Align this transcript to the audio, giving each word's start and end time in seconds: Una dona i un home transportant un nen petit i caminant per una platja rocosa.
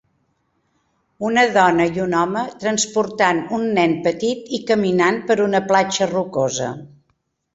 Una 1.27 1.41
dona 1.57 1.85
i 1.97 2.01
un 2.05 2.15
home 2.21 2.45
transportant 2.63 3.43
un 3.59 3.67
nen 3.77 3.93
petit 4.09 4.49
i 4.59 4.63
caminant 4.71 5.19
per 5.29 5.37
una 5.49 5.63
platja 5.73 6.09
rocosa. 6.17 6.71